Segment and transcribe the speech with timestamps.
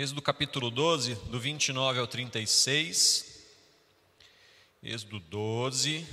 [0.00, 3.42] Êxodo capítulo 12, do 29 ao 36.
[4.80, 6.06] Êxodo 12,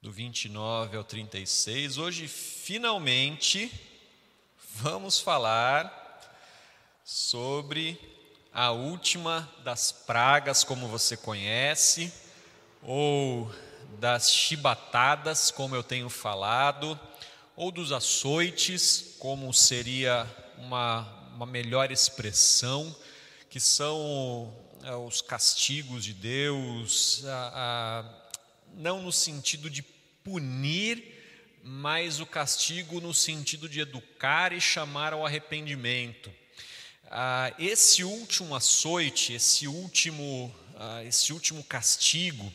[0.00, 1.98] do 29 ao 36.
[1.98, 3.70] Hoje, finalmente,
[4.76, 5.92] vamos falar
[7.04, 8.00] sobre
[8.50, 12.10] a última das pragas, como você conhece,
[12.80, 13.54] ou
[13.98, 16.98] das chibatadas, como eu tenho falado,
[17.54, 20.26] ou dos açoites, como seria
[20.56, 22.94] uma uma melhor expressão,
[23.50, 28.30] que são é, os castigos de Deus, a, a,
[28.74, 29.82] não no sentido de
[30.22, 31.12] punir,
[31.62, 36.32] mas o castigo no sentido de educar e chamar ao arrependimento.
[37.10, 42.52] Ah, esse último açoite, esse último, ah, esse último castigo,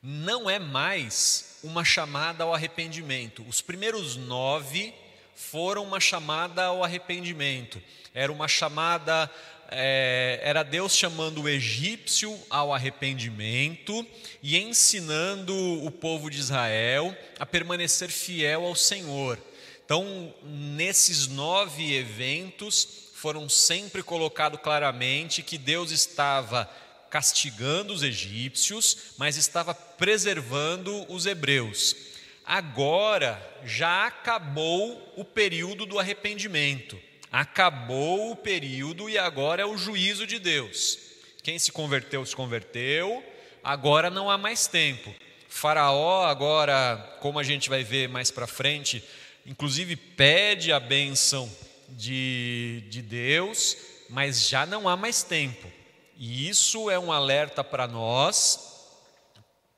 [0.00, 3.44] não é mais uma chamada ao arrependimento.
[3.48, 4.94] Os primeiros nove
[5.38, 7.80] foram uma chamada ao arrependimento,
[8.12, 9.30] era uma chamada,
[9.70, 14.04] é, era Deus chamando o egípcio ao arrependimento
[14.42, 19.38] e ensinando o povo de Israel a permanecer fiel ao Senhor.
[19.84, 26.68] Então, nesses nove eventos, foram sempre colocado claramente que Deus estava
[27.08, 32.07] castigando os egípcios, mas estava preservando os hebreus
[32.48, 36.98] agora já acabou o período do arrependimento,
[37.30, 40.98] acabou o período e agora é o juízo de Deus.
[41.42, 43.22] Quem se converteu, se converteu,
[43.62, 45.14] agora não há mais tempo.
[45.46, 49.04] Faraó, agora, como a gente vai ver mais para frente,
[49.44, 51.52] inclusive pede a bênção
[51.90, 53.76] de, de Deus,
[54.08, 55.70] mas já não há mais tempo.
[56.16, 58.96] E isso é um alerta para nós,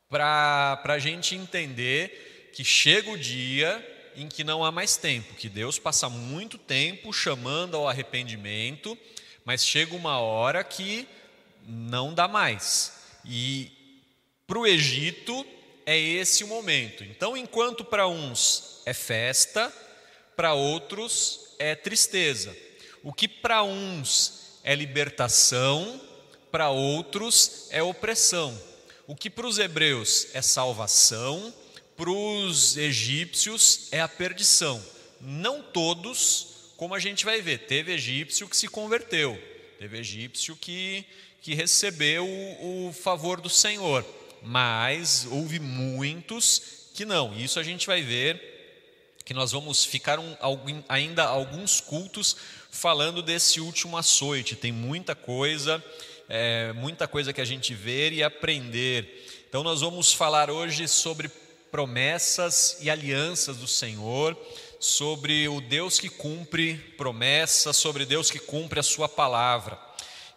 [0.09, 5.49] para a gente entender que chega o dia em que não há mais tempo, que
[5.49, 8.99] Deus passa muito tempo chamando ao arrependimento,
[9.45, 11.07] mas chega uma hora que
[11.67, 12.93] não dá mais.
[13.25, 13.71] E
[14.47, 15.47] para o Egito
[15.87, 17.05] é esse o momento.
[17.05, 19.73] Então, enquanto para uns é festa,
[20.37, 22.57] para outros é tristeza.
[23.03, 26.01] O que para uns é libertação,
[26.51, 28.59] para outros é opressão.
[29.07, 31.53] O que para os hebreus é salvação,
[32.01, 34.83] para os egípcios é a perdição.
[35.21, 39.39] Não todos, como a gente vai ver, teve egípcio que se converteu,
[39.79, 41.05] teve egípcio que,
[41.43, 44.03] que recebeu o, o favor do Senhor,
[44.43, 47.39] mas houve muitos que não.
[47.39, 50.35] Isso a gente vai ver que nós vamos ficar um,
[50.89, 52.35] ainda alguns cultos
[52.71, 54.57] falando desse último açoite.
[54.57, 55.85] Tem muita coisa,
[56.31, 59.45] é, muita coisa que a gente ver e aprender.
[59.51, 61.31] Então nós vamos falar hoje sobre
[61.71, 64.37] promessas e alianças do Senhor,
[64.79, 69.79] sobre o Deus que cumpre promessas, sobre Deus que cumpre a sua palavra.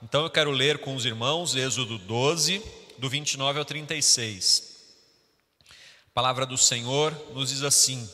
[0.01, 2.61] Então eu quero ler com os irmãos Êxodo 12,
[2.97, 4.73] do 29 ao 36.
[5.69, 8.09] A palavra do Senhor nos diz assim: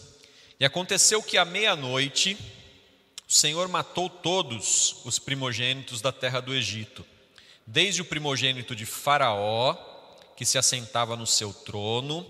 [0.60, 2.38] E aconteceu que à meia-noite
[3.28, 7.06] o Senhor matou todos os primogênitos da terra do Egito,
[7.66, 9.76] desde o primogênito de Faraó,
[10.36, 12.26] que se assentava no seu trono,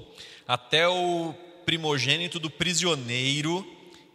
[0.50, 1.32] até o
[1.64, 3.64] primogênito do prisioneiro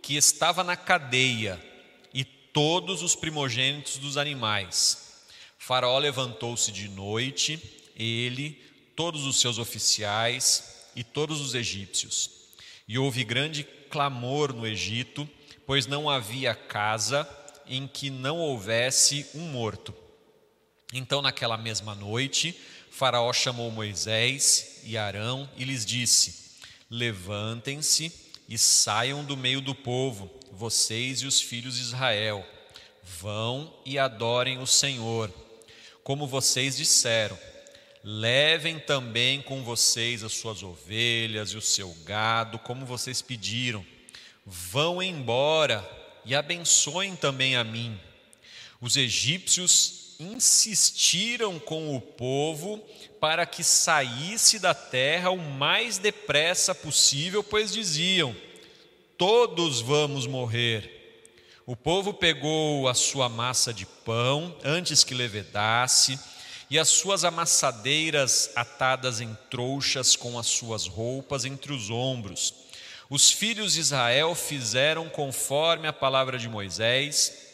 [0.03, 1.65] que estava na cadeia
[2.13, 5.23] e todos os primogênitos dos animais.
[5.57, 7.63] Faraó levantou-se de noite,
[7.95, 8.61] ele,
[8.97, 12.29] todos os seus oficiais e todos os egípcios.
[12.89, 15.31] E houve grande clamor no Egito,
[15.65, 17.29] pois não havia casa
[17.65, 19.95] em que não houvesse um morto.
[20.93, 22.59] Então, naquela mesma noite,
[22.97, 26.53] Faraó chamou Moisés e Arão e lhes disse:
[26.89, 28.13] Levantem-se
[28.49, 32.47] e saiam do meio do povo, vocês e os filhos de Israel.
[33.03, 35.29] Vão e adorem o Senhor,
[36.05, 37.37] como vocês disseram.
[38.05, 43.85] Levem também com vocês as suas ovelhas e o seu gado, como vocês pediram.
[44.47, 45.85] Vão embora
[46.25, 48.01] e abençoem também a mim.
[48.81, 52.83] Os egípcios insistiram com o povo
[53.21, 58.35] para que saísse da terra o mais depressa possível, pois diziam:
[59.17, 60.95] Todos vamos morrer.
[61.67, 66.19] O povo pegou a sua massa de pão antes que levedasse,
[66.69, 72.55] e as suas amassadeiras atadas em trouxas com as suas roupas entre os ombros.
[73.09, 77.54] Os filhos de Israel fizeram conforme a palavra de Moisés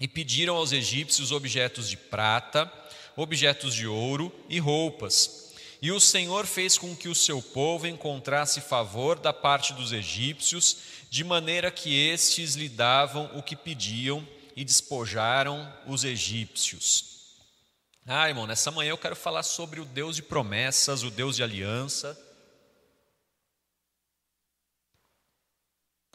[0.00, 2.70] e pediram aos egípcios objetos de prata,
[3.16, 5.52] objetos de ouro e roupas.
[5.80, 10.76] E o Senhor fez com que o seu povo encontrasse favor da parte dos egípcios,
[11.10, 14.26] de maneira que estes lhe davam o que pediam,
[14.56, 17.36] e despojaram os egípcios.
[18.06, 21.42] Ah, irmão, nessa manhã eu quero falar sobre o Deus de promessas, o Deus de
[21.42, 22.18] aliança.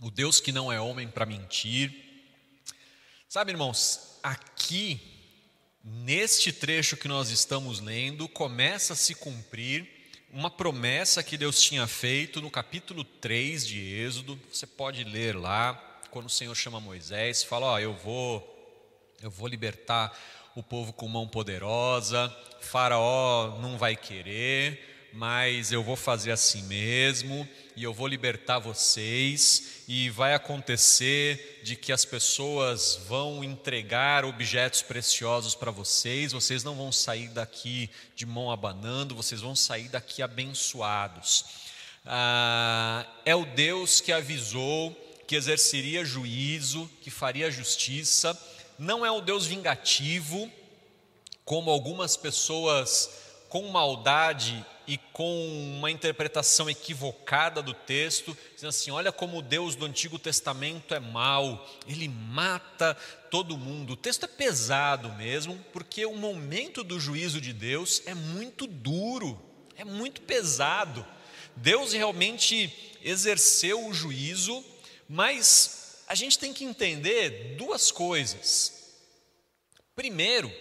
[0.01, 2.08] O Deus que não é homem para mentir.
[3.31, 4.99] Sabe, irmãos, aqui,
[5.83, 9.87] neste trecho que nós estamos lendo, começa a se cumprir
[10.33, 14.39] uma promessa que Deus tinha feito no capítulo 3 de Êxodo.
[14.51, 15.75] Você pode ler lá,
[16.09, 18.81] quando o Senhor chama Moisés, fala: Ó, oh, eu vou,
[19.21, 20.11] eu vou libertar
[20.55, 27.47] o povo com mão poderosa, Faraó não vai querer, mas eu vou fazer assim mesmo,
[27.75, 34.83] e eu vou libertar vocês, e vai acontecer de que as pessoas vão entregar objetos
[34.83, 40.21] preciosos para vocês, vocês não vão sair daqui de mão abanando, vocês vão sair daqui
[40.21, 41.43] abençoados.
[42.05, 44.95] Ah, é o Deus que avisou
[45.25, 48.39] que exerceria juízo, que faria justiça,
[48.77, 50.51] não é o Deus vingativo,
[51.43, 53.09] como algumas pessoas
[53.49, 59.75] com maldade e com uma interpretação equivocada do texto, dizendo assim: olha como o Deus
[59.75, 62.95] do Antigo Testamento é mau, ele mata
[63.29, 63.93] todo mundo.
[63.93, 69.39] O texto é pesado mesmo, porque o momento do juízo de Deus é muito duro,
[69.77, 71.05] é muito pesado.
[71.55, 74.65] Deus realmente exerceu o juízo,
[75.07, 78.95] mas a gente tem que entender duas coisas.
[79.95, 80.51] Primeiro,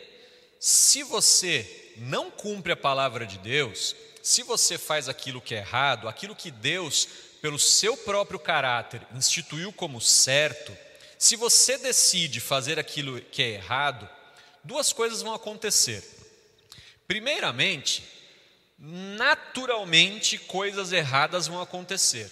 [0.61, 3.97] se você não cumpre a palavra de Deus,
[4.29, 7.09] se você faz aquilo que é errado, aquilo que Deus,
[7.41, 10.77] pelo seu próprio caráter, instituiu como certo,
[11.19, 14.07] se você decide fazer aquilo que é errado,
[14.63, 16.05] duas coisas vão acontecer.
[17.07, 18.05] Primeiramente,
[18.79, 22.31] naturalmente coisas erradas vão acontecer.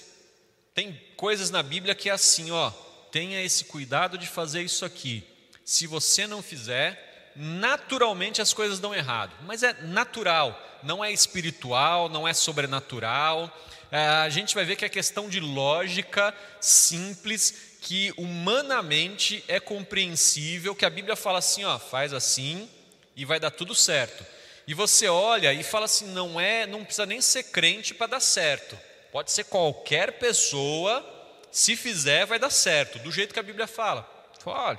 [0.75, 2.71] Tem coisas na Bíblia que é assim, ó,
[3.11, 5.25] tenha esse cuidado de fazer isso aqui.
[5.65, 9.35] Se você não fizer, naturalmente as coisas dão errado.
[9.47, 13.53] Mas é natural, não é espiritual, não é sobrenatural.
[13.91, 20.75] É, a gente vai ver que é questão de lógica simples, que humanamente é compreensível,
[20.75, 22.69] que a Bíblia fala assim, ó, faz assim
[23.15, 24.25] e vai dar tudo certo.
[24.67, 28.21] E você olha e fala assim, não é, não precisa nem ser crente para dar
[28.21, 28.79] certo.
[29.13, 31.05] Pode ser qualquer pessoa
[31.51, 34.09] se fizer, vai dar certo, do jeito que a Bíblia fala.
[34.45, 34.79] Olha,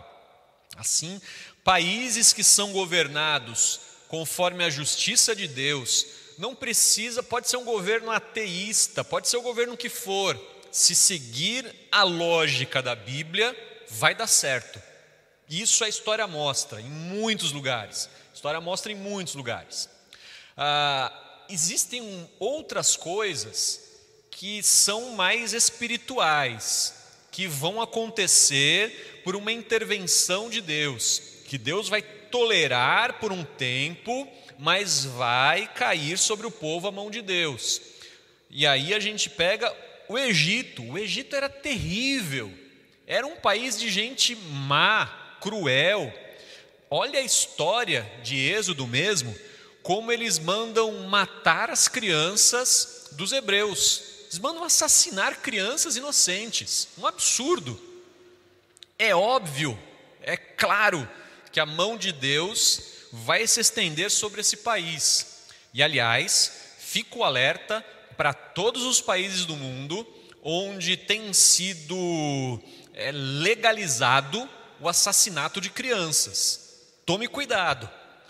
[0.77, 1.21] assim,
[1.63, 6.05] países que são governados conforme a justiça de Deus,
[6.37, 10.39] não precisa, pode ser um governo ateísta, pode ser o governo que for,
[10.71, 13.55] se seguir a lógica da Bíblia,
[13.89, 14.81] vai dar certo.
[15.49, 18.09] Isso a história mostra em muitos lugares.
[18.31, 19.89] A história mostra em muitos lugares.
[20.55, 21.11] Ah,
[21.49, 23.81] existem outras coisas
[24.29, 26.93] que são mais espirituais,
[27.31, 34.27] que vão acontecer por uma intervenção de Deus, que Deus vai tolerar por um tempo,
[34.57, 37.81] mas vai cair sobre o povo a mão de Deus.
[38.49, 39.73] E aí a gente pega
[40.07, 40.83] o Egito.
[40.83, 42.51] O Egito era terrível,
[43.05, 46.13] era um país de gente má, cruel.
[46.89, 49.35] Olha a história de Êxodo mesmo,
[49.83, 54.03] como eles mandam matar as crianças dos hebreus.
[54.23, 56.87] Eles mandam assassinar crianças inocentes.
[56.97, 57.79] Um absurdo.
[58.99, 59.77] É óbvio,
[60.21, 61.07] é claro
[61.57, 65.47] que a mão de Deus vai se estender sobre esse país.
[65.73, 67.83] E aliás, fico alerta
[68.15, 70.07] para todos os países do mundo
[70.43, 72.61] onde tem sido
[72.93, 74.47] é, legalizado
[74.79, 76.83] o assassinato de crianças.
[77.07, 77.89] Tome cuidado,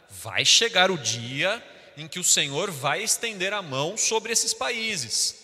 [0.10, 1.62] vai chegar o dia
[1.98, 5.36] em que o Senhor vai estender a mão sobre esses países.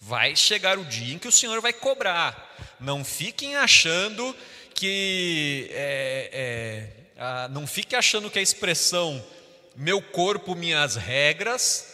[0.00, 2.76] Vai chegar o dia em que o Senhor vai cobrar.
[2.80, 4.34] Não fiquem achando
[4.74, 5.68] que.
[5.70, 6.30] É,
[6.96, 9.22] é, ah, não fiquem achando que a expressão
[9.76, 11.86] meu corpo, minhas regras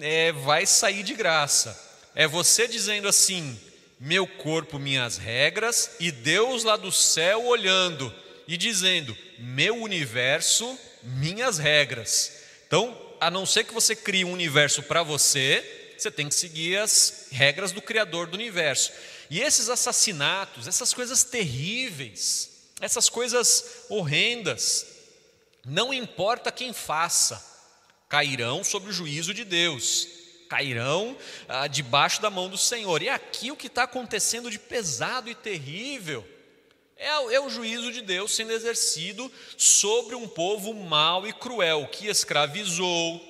[0.00, 1.78] é, vai sair de graça.
[2.14, 3.58] É você dizendo assim:
[4.00, 8.12] meu corpo, minhas regras, e Deus lá do céu olhando
[8.48, 12.32] e dizendo: meu universo, minhas regras.
[12.66, 16.78] Então, a não ser que você crie um universo para você, você tem que seguir
[16.78, 18.92] as regras do Criador do universo.
[19.30, 24.86] E esses assassinatos, essas coisas terríveis, essas coisas horrendas,
[25.64, 27.42] não importa quem faça,
[28.08, 30.08] cairão sob o juízo de Deus,
[30.48, 31.16] cairão
[31.48, 33.02] ah, debaixo da mão do Senhor.
[33.02, 36.26] E aqui o que está acontecendo de pesado e terrível.
[36.96, 42.06] É, é o juízo de Deus sendo exercido sobre um povo mau e cruel que
[42.06, 43.20] escravizou,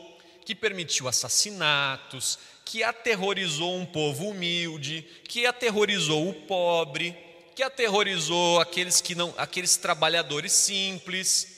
[0.44, 7.16] que permitiu assassinatos, que aterrorizou um povo humilde, que aterrorizou o pobre,
[7.54, 11.54] que aterrorizou aqueles que não, aqueles trabalhadores simples,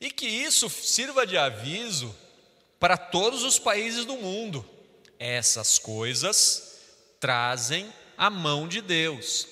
[0.00, 2.14] e que isso sirva de aviso
[2.78, 4.64] para todos os países do mundo.
[5.18, 6.78] Essas coisas
[7.18, 9.48] trazem a mão de Deus.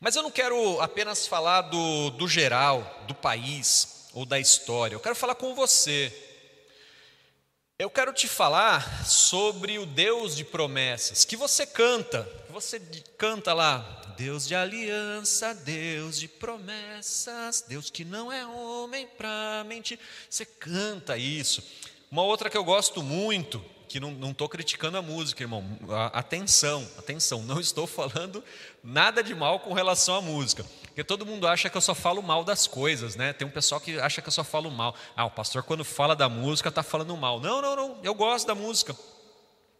[0.00, 5.00] Mas eu não quero apenas falar do, do geral, do país ou da história, eu
[5.00, 6.12] quero falar com você.
[7.76, 12.78] Eu quero te falar sobre o Deus de promessas, que você canta, que você
[13.18, 13.80] canta lá,
[14.16, 19.98] Deus de aliança, Deus de promessas, Deus que não é homem para mentir.
[20.30, 21.64] Você canta isso.
[22.12, 23.60] Uma outra que eu gosto muito,
[23.94, 25.64] que não estou criticando a música, irmão.
[26.12, 28.42] Atenção, atenção, não estou falando
[28.82, 30.66] nada de mal com relação à música.
[30.86, 33.32] Porque todo mundo acha que eu só falo mal das coisas, né?
[33.32, 34.96] Tem um pessoal que acha que eu só falo mal.
[35.14, 37.38] Ah, o pastor, quando fala da música, está falando mal.
[37.38, 38.96] Não, não, não, eu gosto da música.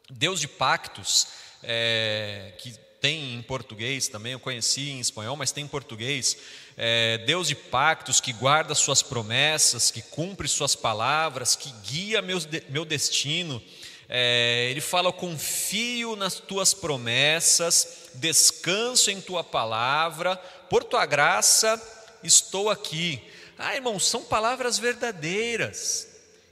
[0.08, 1.26] Deus de pactos,
[1.64, 6.36] é, que tem em português também, eu conheci em espanhol, mas tem em português.
[6.76, 12.46] É, Deus de pactos, que guarda suas promessas, que cumpre suas palavras, que guia meus,
[12.68, 13.60] meu destino.
[14.08, 20.36] É, ele fala: confio nas tuas promessas, descanso em tua palavra,
[20.68, 21.80] por tua graça
[22.24, 23.22] estou aqui.
[23.58, 26.08] Ah, irmãos, são palavras verdadeiras,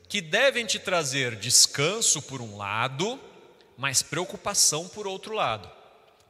[0.09, 3.19] que devem te trazer descanso por um lado,
[3.77, 5.71] mas preocupação por outro lado.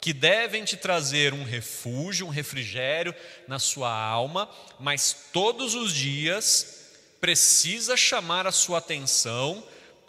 [0.01, 3.15] Que devem te trazer um refúgio, um refrigério
[3.47, 4.49] na sua alma,
[4.81, 6.81] mas todos os dias
[7.21, 9.63] precisa chamar a sua atenção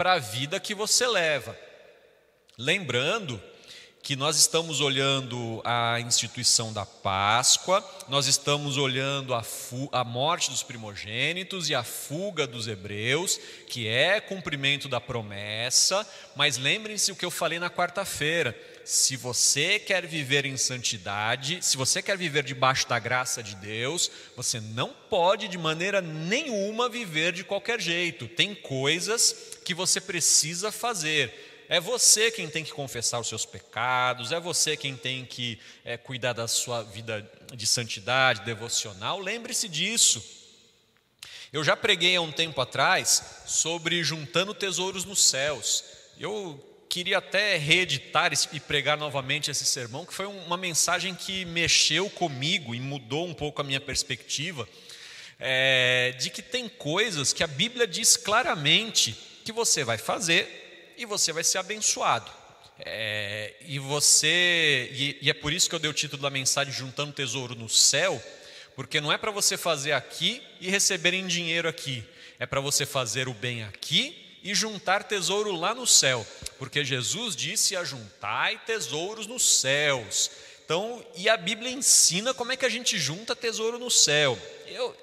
[0.04, 1.58] para a vida que você leva.
[2.58, 3.42] Lembrando
[4.02, 9.42] que nós estamos olhando a instituição da Páscoa, nós estamos olhando a,
[9.94, 16.06] a, morte dos primogênitos e a fuga dos hebreus, que é cumprimento da promessa,
[16.36, 18.54] mas lembrem-se o que eu falei na quarta-feira.
[18.86, 24.12] Se você quer viver em santidade, se você quer viver debaixo da graça de Deus,
[24.36, 28.28] você não pode de maneira nenhuma viver de qualquer jeito.
[28.28, 31.66] Tem coisas que você precisa fazer.
[31.70, 35.96] É você quem tem que confessar os seus pecados, é você quem tem que é,
[35.96, 39.18] cuidar da sua vida de santidade, devocional.
[39.20, 40.22] Lembre-se disso.
[41.54, 45.84] Eu já preguei há um tempo atrás sobre juntando tesouros nos céus.
[46.20, 52.08] Eu queria até reeditar e pregar novamente esse sermão, que foi uma mensagem que mexeu
[52.08, 54.70] comigo e mudou um pouco a minha perspectiva,
[55.40, 61.04] é, de que tem coisas que a Bíblia diz claramente que você vai fazer e
[61.04, 62.32] você vai ser abençoado.
[62.78, 66.72] É, e você e, e, é por isso que eu dei o título da mensagem
[66.72, 68.24] juntando tesouro no céu,
[68.76, 72.04] porque não é para você fazer aqui e receber em dinheiro aqui,
[72.38, 76.28] é para você fazer o bem aqui e juntar tesouro lá no céu,
[76.60, 80.30] porque Jesus disse a juntai tesouros nos céus.
[80.66, 84.38] Então, e a Bíblia ensina como é que a gente junta tesouro no céu.
[84.68, 84.96] Eu,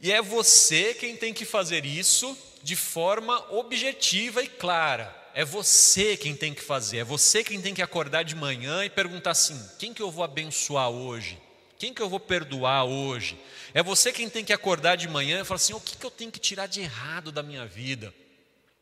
[0.00, 5.16] e é você quem tem que fazer isso de forma objetiva e clara.
[5.34, 8.90] É você quem tem que fazer, é você quem tem que acordar de manhã e
[8.90, 11.38] perguntar assim: quem que eu vou abençoar hoje?
[11.78, 13.38] Quem que eu vou perdoar hoje?
[13.72, 16.10] É você quem tem que acordar de manhã e falar assim: o que, que eu
[16.10, 18.12] tenho que tirar de errado da minha vida?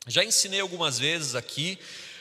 [0.08, 1.76] Já ensinei algumas vezes aqui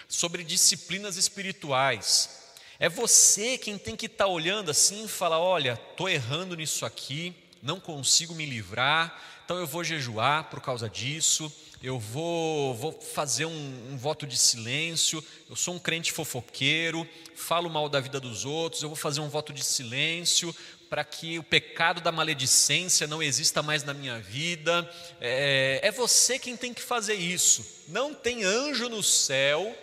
[0.08, 2.46] sobre disciplinas espirituais.
[2.80, 6.84] É você quem tem que estar tá olhando assim e falar: olha, estou errando nisso
[6.84, 12.92] aqui, não consigo me livrar, então eu vou jejuar por causa disso, eu vou, vou
[12.92, 18.20] fazer um, um, voto de silêncio, eu sou um crente fofoqueiro, falo mal da vida
[18.20, 20.54] dos outros, eu vou fazer um voto de silêncio
[20.90, 24.90] para que o pecado da maledicência não exista mais na minha vida.
[25.20, 27.84] É, é você quem tem que fazer isso.
[27.88, 29.76] Não tem anjo no céu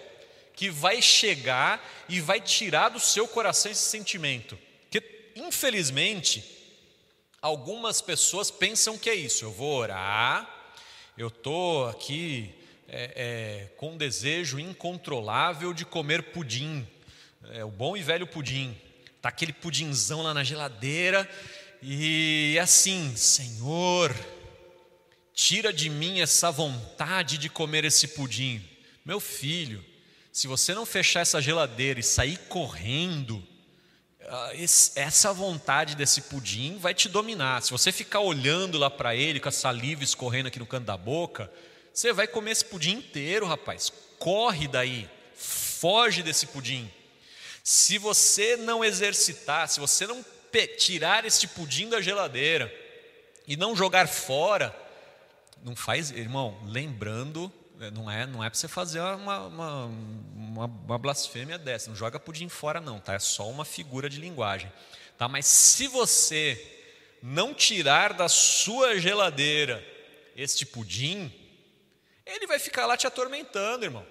[0.55, 4.59] que vai chegar e vai tirar do seu coração esse sentimento.
[4.83, 6.63] Porque, infelizmente,
[7.43, 9.45] Algumas pessoas pensam que é isso.
[9.45, 10.49] Eu vou orar,
[11.19, 12.55] eu estou aqui
[12.89, 16.87] é, é, com um desejo incontrolável de comer pudim,
[17.51, 18.81] é, o bom e velho pudim.
[19.23, 21.31] Está aquele pudinzão lá na geladeira
[21.81, 24.13] e assim, Senhor,
[25.33, 28.61] tira de mim essa vontade de comer esse pudim.
[29.05, 29.85] Meu filho,
[30.33, 33.41] se você não fechar essa geladeira e sair correndo,
[34.27, 34.51] ah,
[34.97, 37.63] essa vontade desse pudim vai te dominar.
[37.63, 40.97] Se você ficar olhando lá para ele com a saliva escorrendo aqui no canto da
[40.97, 41.49] boca,
[41.95, 43.93] você vai comer esse pudim inteiro, rapaz.
[44.19, 46.91] Corre daí, foge desse pudim.
[47.63, 50.25] Se você não exercitar, se você não
[50.77, 52.73] tirar esse pudim da geladeira
[53.47, 54.77] e não jogar fora,
[55.63, 57.53] não faz, irmão, lembrando
[57.83, 61.91] é, não é, não é para você fazer uma, uma, uma, uma, blasfêmia dessa.
[61.91, 63.15] Não joga pudim fora, não, tá?
[63.15, 64.73] É só uma figura de linguagem.
[65.19, 65.27] tá?
[65.27, 66.81] Mas se você
[67.21, 69.85] não tirar da sua geladeira
[70.37, 71.33] este pudim,
[72.25, 74.07] ele vai ficar lá te atormentando, irmão.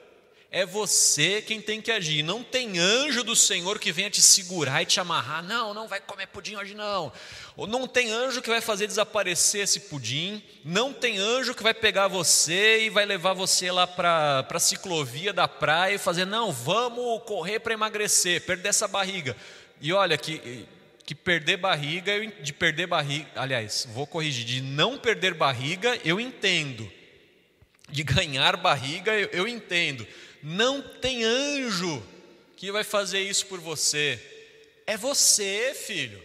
[0.53, 2.24] É você quem tem que agir.
[2.24, 5.41] Não tem anjo do Senhor que venha te segurar e te amarrar.
[5.41, 7.10] Não, não vai comer pudim hoje não.
[7.55, 10.43] Ou não tem anjo que vai fazer desaparecer esse pudim.
[10.65, 15.31] Não tem anjo que vai pegar você e vai levar você lá para a ciclovia
[15.31, 19.38] da praia e fazer, não, vamos correr para emagrecer, perder essa barriga.
[19.79, 20.67] E olha que
[21.12, 26.89] que perder barriga, de perder barriga, aliás, vou corrigir, de não perder barriga, eu entendo.
[27.89, 30.08] De ganhar barriga, eu, eu entendo.
[30.43, 32.03] Não tem anjo
[32.55, 34.19] que vai fazer isso por você.
[34.86, 36.21] É você, filho.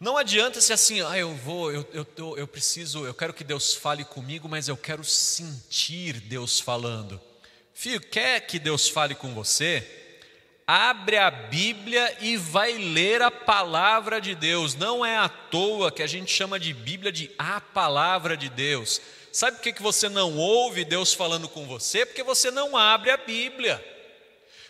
[0.00, 3.74] Não adianta ser assim, ah, eu vou, eu, eu, eu preciso, eu quero que Deus
[3.74, 7.20] fale comigo, mas eu quero sentir Deus falando.
[7.74, 9.84] Filho, quer que Deus fale com você?
[10.64, 14.74] Abre a Bíblia e vai ler a palavra de Deus.
[14.74, 19.00] Não é à toa que a gente chama de Bíblia de a palavra de Deus.
[19.32, 22.06] Sabe por que, que você não ouve Deus falando com você?
[22.06, 23.84] Porque você não abre a Bíblia.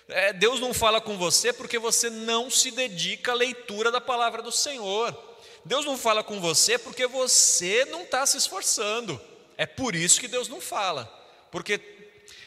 [0.08, 4.42] É, Deus não fala com você porque você não se dedica à leitura da palavra
[4.42, 5.16] do Senhor.
[5.64, 9.20] Deus não fala com você porque você não está se esforçando.
[9.56, 11.06] É por isso que Deus não fala.
[11.50, 11.80] Porque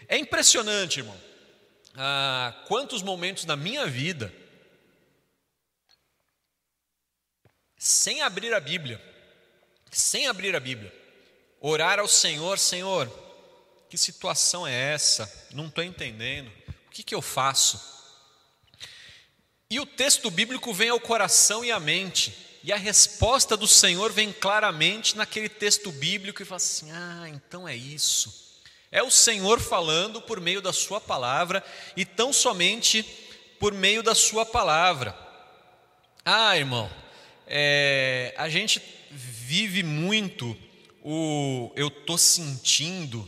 [0.07, 1.19] é impressionante, irmão.
[1.95, 4.33] Ah, quantos momentos na minha vida,
[7.77, 9.01] sem abrir a Bíblia,
[9.91, 11.00] sem abrir a Bíblia,
[11.61, 13.09] orar ao Senhor, Senhor,
[13.87, 15.31] que situação é essa?
[15.53, 16.51] Não estou entendendo.
[16.87, 17.79] O que, que eu faço?
[19.69, 24.11] E o texto bíblico vem ao coração e à mente, e a resposta do Senhor
[24.11, 28.59] vem claramente naquele texto bíblico e fala assim: ah, então é isso.
[28.91, 31.63] É o Senhor falando por meio da Sua palavra
[31.95, 33.03] e tão somente
[33.59, 35.17] por meio da Sua palavra.
[36.25, 36.91] Ah, irmão,
[37.47, 40.57] é, a gente vive muito
[41.03, 43.27] o eu estou sentindo,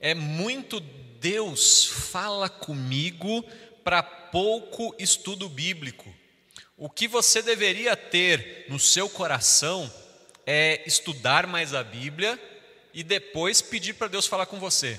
[0.00, 3.44] é muito Deus fala comigo
[3.84, 6.12] para pouco estudo bíblico.
[6.76, 9.92] O que você deveria ter no seu coração
[10.44, 12.40] é estudar mais a Bíblia
[12.92, 14.98] e depois pedir para Deus falar com você.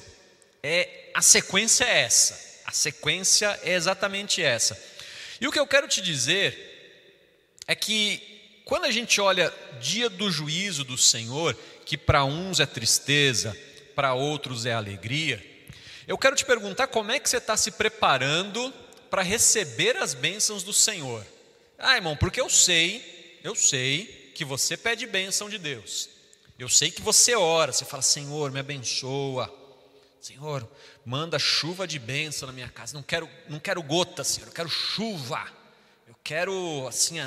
[0.61, 2.61] É a sequência é essa.
[2.65, 4.81] A sequência é exatamente essa.
[5.41, 6.73] E o que eu quero te dizer
[7.67, 12.65] é que quando a gente olha dia do juízo do Senhor, que para uns é
[12.65, 13.57] tristeza,
[13.95, 15.43] para outros é alegria.
[16.07, 18.73] Eu quero te perguntar como é que você está se preparando
[19.09, 21.25] para receber as bênçãos do Senhor.
[21.77, 26.09] Ah, irmão, porque eu sei, eu sei que você pede bênção de Deus.
[26.57, 29.53] Eu sei que você ora, você fala, Senhor, me abençoa.
[30.19, 30.67] Senhor,
[31.05, 32.93] manda chuva de bênção na minha casa.
[32.93, 35.45] Não quero, não quero gota, Senhor, eu quero chuva.
[36.07, 37.17] Eu quero, assim,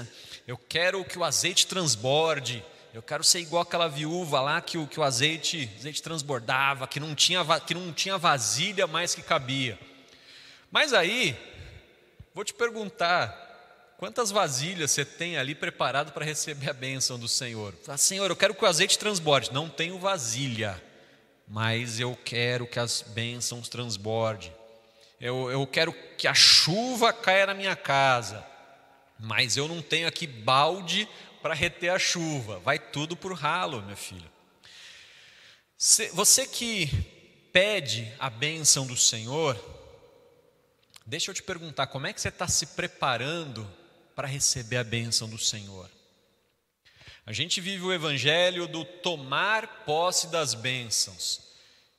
[0.47, 2.65] eu quero que o azeite transborde.
[2.97, 6.99] Eu quero ser igual aquela viúva lá que o, que o azeite, azeite transbordava, que
[6.99, 9.79] não, tinha, que não tinha vasilha mais que cabia.
[10.71, 11.37] Mas aí,
[12.35, 17.75] vou te perguntar, quantas vasilhas você tem ali preparado para receber a bênção do Senhor?
[17.85, 19.53] Fala, Senhor, eu quero que o azeite transborde.
[19.53, 20.83] Não tenho vasilha,
[21.47, 24.51] mas eu quero que as bênçãos transbordem.
[25.21, 28.43] Eu, eu quero que a chuva caia na minha casa,
[29.21, 31.07] mas eu não tenho aqui balde
[31.47, 34.29] para reter a chuva, vai tudo por ralo, meu filho.
[36.13, 36.89] Você que
[37.53, 39.57] pede a bênção do Senhor,
[41.07, 43.65] deixa eu te perguntar, como é que você está se preparando
[44.17, 45.89] para receber a bênção do Senhor?
[47.25, 51.43] A gente vive o evangelho do tomar posse das bênçãos.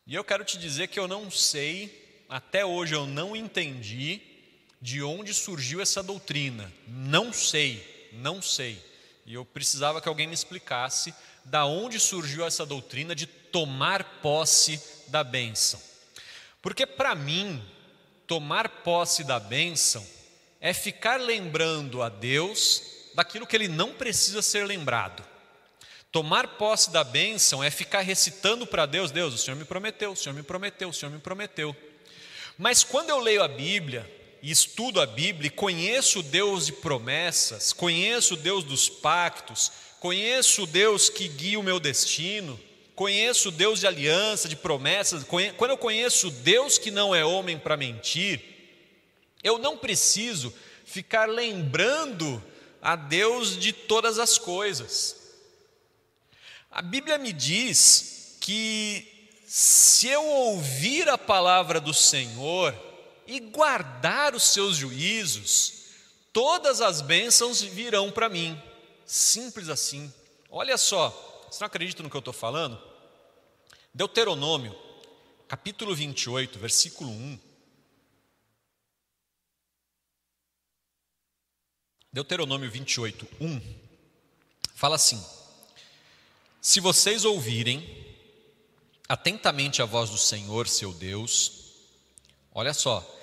[0.05, 4.19] E eu quero te dizer que eu não sei, até hoje eu não entendi
[4.81, 6.69] de onde surgiu essa doutrina.
[6.85, 8.85] Não sei, não sei.
[9.27, 11.13] E eu precisava que alguém me explicasse
[11.43, 15.81] da onde surgiu essa doutrina de tomar posse da bênção.
[16.61, 17.61] Porque para mim,
[18.25, 20.05] tomar posse da bênção
[20.61, 25.21] é ficar lembrando a Deus daquilo que ele não precisa ser lembrado.
[26.09, 30.15] Tomar posse da bênção é ficar recitando para Deus: Deus, o Senhor me prometeu, o
[30.15, 31.75] Senhor me prometeu, o Senhor me prometeu.
[32.57, 34.09] Mas quando eu leio a Bíblia,
[34.41, 39.71] e estudo a Bíblia e conheço o Deus de promessas, conheço o Deus dos pactos,
[39.99, 42.59] conheço o Deus que guia o meu destino,
[42.95, 47.23] conheço o Deus de aliança, de promessas, quando eu conheço o Deus que não é
[47.23, 48.41] homem para mentir,
[49.43, 50.53] eu não preciso
[50.85, 52.43] ficar lembrando
[52.81, 55.15] a Deus de todas as coisas.
[56.71, 62.73] A Bíblia me diz que se eu ouvir a palavra do Senhor,
[63.27, 65.73] e guardar os seus juízos,
[66.31, 68.59] todas as bênçãos virão para mim.
[69.05, 70.11] Simples assim.
[70.49, 71.09] Olha só,
[71.51, 72.81] você não acredita no que eu estou falando?
[73.93, 74.75] Deuteronômio,
[75.47, 77.39] capítulo 28, versículo 1.
[82.13, 83.61] Deuteronômio 28, 1.
[84.73, 85.23] Fala assim:
[86.61, 88.05] Se vocês ouvirem
[89.07, 91.73] atentamente a voz do Senhor, seu Deus,
[92.53, 93.16] olha só,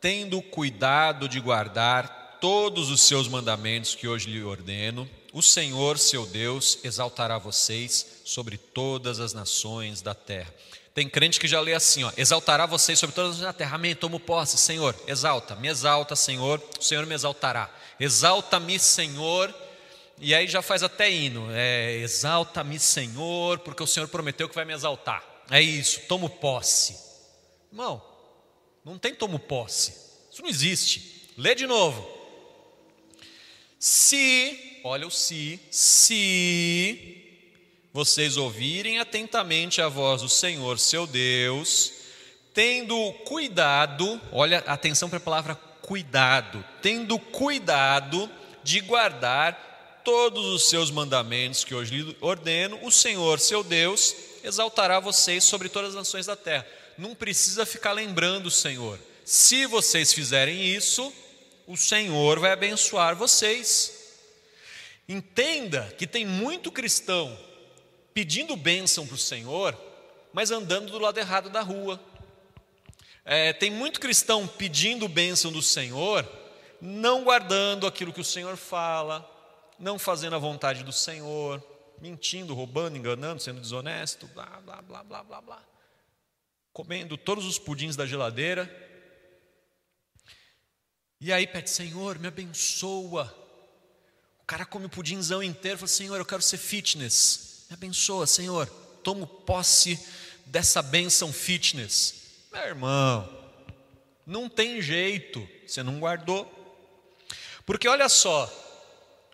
[0.00, 6.26] tendo cuidado de guardar todos os seus mandamentos que hoje lhe ordeno, o Senhor, seu
[6.26, 10.52] Deus, exaltará vocês sobre todas as nações da terra.
[10.92, 13.76] Tem crente que já lê assim, ó, exaltará vocês sobre todas as nações da terra.
[13.76, 17.70] Amém, tomo posse, Senhor, exalta, me exalta, Senhor, o Senhor me exaltará.
[17.98, 19.54] Exalta-me, Senhor,
[20.18, 24.64] e aí já faz até hino, é, exalta-me, Senhor, porque o Senhor prometeu que vai
[24.64, 25.22] me exaltar.
[25.50, 26.96] É isso, tomo posse.
[27.70, 28.02] Irmão,
[28.84, 29.92] não tem tomo posse.
[30.32, 31.30] Isso não existe.
[31.36, 32.06] Lê de novo.
[33.78, 37.16] Se, olha o se, se
[37.92, 41.92] vocês ouvirem atentamente a voz do Senhor, seu Deus,
[42.52, 48.30] tendo cuidado, olha, atenção para a palavra cuidado, tendo cuidado
[48.62, 54.14] de guardar todos os seus mandamentos que hoje lhe ordeno, o Senhor, seu Deus,
[54.44, 56.66] exaltará vocês sobre todas as nações da terra.
[57.00, 59.00] Não precisa ficar lembrando Senhor.
[59.24, 61.10] Se vocês fizerem isso,
[61.66, 64.18] o Senhor vai abençoar vocês.
[65.08, 67.38] Entenda que tem muito cristão
[68.12, 69.74] pedindo bênção para o Senhor,
[70.30, 71.98] mas andando do lado errado da rua.
[73.24, 76.30] É, tem muito cristão pedindo bênção do Senhor,
[76.82, 79.26] não guardando aquilo que o Senhor fala,
[79.78, 81.64] não fazendo a vontade do Senhor,
[81.98, 85.69] mentindo, roubando, enganando, sendo desonesto, blá, blá, blá, blá, blá, blá.
[86.72, 88.68] Comendo todos os pudins da geladeira.
[91.20, 93.36] E aí pede, Senhor, me abençoa.
[94.40, 97.66] O cara come o pudinzão inteiro, fala, Senhor, eu quero ser fitness.
[97.68, 98.66] Me abençoa, Senhor.
[99.02, 99.98] Tomo posse
[100.46, 102.46] dessa bênção fitness.
[102.52, 103.52] Meu irmão,
[104.26, 106.50] não tem jeito, você não guardou.
[107.64, 108.48] Porque olha só,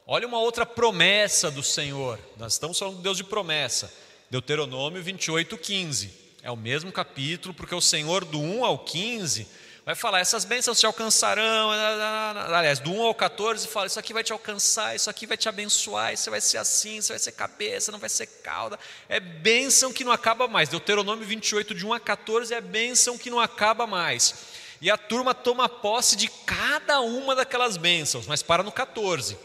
[0.09, 2.21] Olha uma outra promessa do Senhor.
[2.37, 3.93] Nós estamos falando de Deus de promessa.
[4.31, 6.26] Deuteronômio 28, 15.
[6.47, 9.49] É o mesmo capítulo, porque o Senhor do 1 ao 15
[9.85, 11.73] vai falar: essas bênçãos te alcançarão.
[11.73, 15.49] Aliás, do 1 ao 14 fala: isso aqui vai te alcançar, isso aqui vai te
[15.49, 18.79] abençoar, isso vai ser assim, isso vai ser cabeça, não vai ser cauda.
[19.09, 20.69] É bênção que não acaba mais.
[20.69, 24.33] Deuteronômio 28, de 1 a 14 é bênção que não acaba mais.
[24.81, 29.37] E a turma toma posse de cada uma daquelas bênçãos, mas para no 14.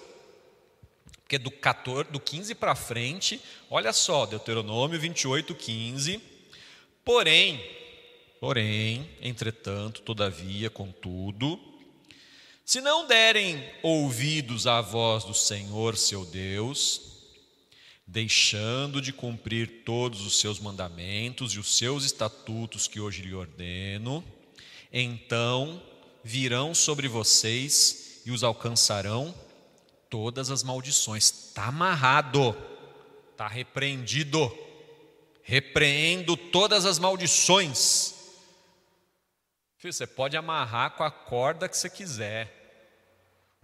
[1.24, 6.30] Porque do, 14, do 15 para frente, olha só, Deuteronômio 28, 15.
[7.14, 7.62] Porém,
[8.40, 11.60] porém, entretanto, todavia, contudo,
[12.64, 17.02] se não derem ouvidos à voz do Senhor seu Deus,
[18.08, 24.24] deixando de cumprir todos os seus mandamentos e os seus estatutos que hoje lhe ordeno,
[24.90, 25.84] então
[26.24, 29.36] virão sobre vocês e os alcançarão
[30.10, 31.26] todas as maldições.
[31.26, 32.56] Está amarrado,
[33.34, 34.71] está repreendido.
[35.44, 38.14] Repreendo todas as maldições.
[39.78, 42.58] Filho, você pode amarrar com a corda que você quiser.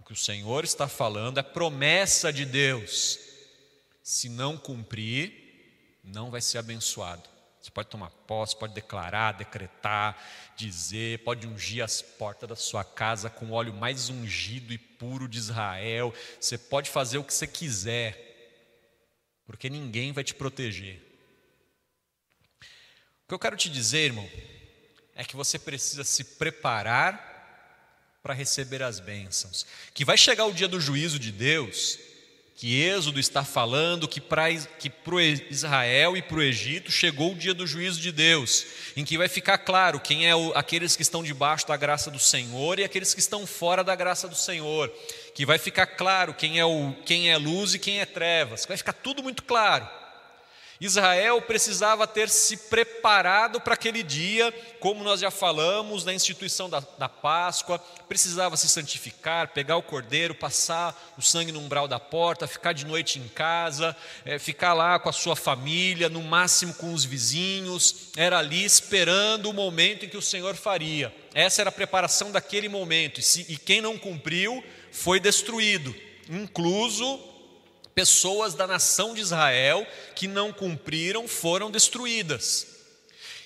[0.00, 3.18] O que o Senhor está falando é promessa de Deus.
[4.02, 7.28] Se não cumprir, não vai ser abençoado.
[7.60, 10.16] Você pode tomar posse, pode declarar, decretar,
[10.56, 15.28] dizer, pode ungir as portas da sua casa com o óleo mais ungido e puro
[15.28, 16.14] de Israel.
[16.40, 18.16] Você pode fazer o que você quiser,
[19.46, 21.07] porque ninguém vai te proteger.
[23.28, 24.26] O que eu quero te dizer, irmão,
[25.14, 29.66] é que você precisa se preparar para receber as bênçãos.
[29.92, 31.98] Que vai chegar o dia do juízo de Deus
[32.56, 37.66] que Êxodo está falando que para Israel e para o Egito chegou o dia do
[37.66, 38.64] juízo de Deus,
[38.96, 42.18] em que vai ficar claro quem é o, aqueles que estão debaixo da graça do
[42.18, 44.90] Senhor e aqueles que estão fora da graça do Senhor,
[45.34, 48.78] que vai ficar claro quem é, o, quem é luz e quem é trevas, vai
[48.78, 49.97] ficar tudo muito claro.
[50.80, 56.80] Israel precisava ter se preparado para aquele dia, como nós já falamos na instituição da,
[56.96, 62.46] da, Páscoa, precisava se santificar, pegar o cordeiro, passar o sangue no umbral da porta,
[62.46, 66.92] ficar de noite em casa, é, ficar lá com a sua família, no máximo com
[66.92, 71.12] os vizinhos, era ali esperando o momento em que o Senhor faria.
[71.34, 74.62] Essa era a preparação daquele momento, e, se, e quem não cumpriu
[74.92, 75.92] foi destruído,
[76.28, 77.18] incluso
[77.98, 79.84] pessoas da nação de Israel
[80.14, 82.64] que não cumpriram foram destruídas.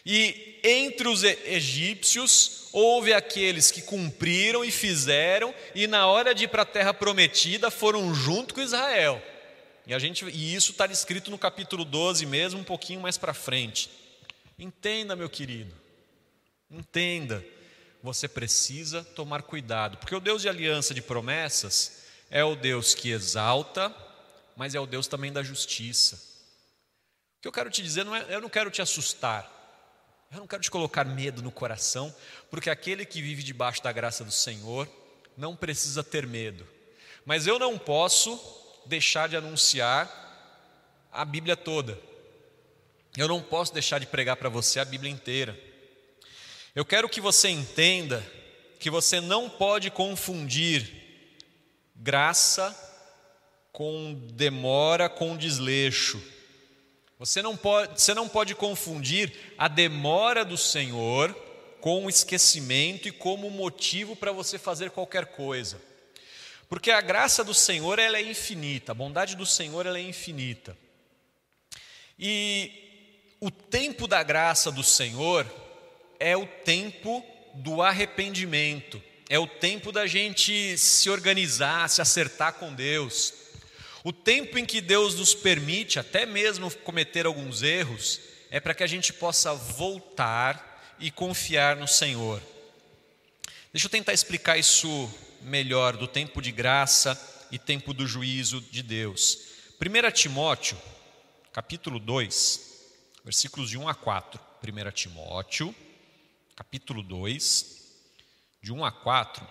[0.04, 6.48] E entre os egípcios houve aqueles que cumpriram e fizeram, e na hora de ir
[6.48, 9.22] para a terra prometida foram junto com Israel.
[9.86, 13.32] E, a gente, e isso está escrito no capítulo 12 mesmo, um pouquinho mais para
[13.32, 13.88] frente.
[14.58, 15.74] Entenda, meu querido,
[16.70, 17.42] entenda,
[18.02, 23.10] você precisa tomar cuidado, porque o Deus de aliança de promessas é o Deus que
[23.10, 24.11] exalta,
[24.56, 26.16] mas é o Deus também da justiça.
[27.38, 29.50] O que eu quero te dizer não é, eu não quero te assustar,
[30.30, 32.14] eu não quero te colocar medo no coração,
[32.50, 34.88] porque aquele que vive debaixo da graça do Senhor
[35.36, 36.66] não precisa ter medo.
[37.24, 38.40] Mas eu não posso
[38.86, 40.10] deixar de anunciar
[41.12, 41.98] a Bíblia toda.
[43.16, 45.58] Eu não posso deixar de pregar para você a Bíblia inteira.
[46.74, 48.24] Eu quero que você entenda
[48.80, 50.90] que você não pode confundir
[51.94, 52.74] graça
[53.72, 56.22] com demora, com desleixo.
[57.18, 61.34] Você não pode, você não pode confundir a demora do Senhor
[61.80, 65.80] com o esquecimento e como motivo para você fazer qualquer coisa.
[66.68, 70.76] Porque a graça do Senhor ela é infinita, a bondade do Senhor ela é infinita.
[72.18, 75.46] E o tempo da graça do Senhor
[76.20, 82.72] é o tempo do arrependimento, é o tempo da gente se organizar, se acertar com
[82.72, 83.41] Deus.
[84.04, 88.82] O tempo em que Deus nos permite até mesmo cometer alguns erros é para que
[88.82, 92.42] a gente possa voltar e confiar no Senhor.
[93.72, 95.10] Deixa eu tentar explicar isso
[95.40, 97.18] melhor do tempo de graça
[97.50, 99.38] e tempo do juízo de Deus.
[99.80, 100.76] 1 Timóteo,
[101.52, 102.60] capítulo 2,
[103.24, 104.40] versículos de 1 a 4.
[104.62, 105.74] 1 Timóteo,
[106.56, 107.82] capítulo 2,
[108.62, 109.46] de 1 a 4,